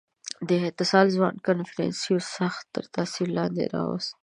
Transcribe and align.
•دې 0.47 0.57
اتصال 0.69 1.05
ځوان 1.15 1.35
کنفوسیوس 1.45 2.25
سخت 2.39 2.63
تر 2.73 2.83
تأثیر 2.95 3.27
لاندې 3.37 3.63
راوست. 3.73 4.11